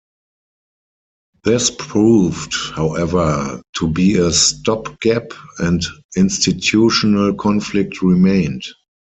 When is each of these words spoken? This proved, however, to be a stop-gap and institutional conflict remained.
This 1.43 1.69
proved, 1.69 2.55
however, 2.73 3.61
to 3.77 3.87
be 3.87 4.17
a 4.17 4.33
stop-gap 4.33 5.25
and 5.59 5.83
institutional 6.17 7.35
conflict 7.35 8.01
remained. 8.01 8.63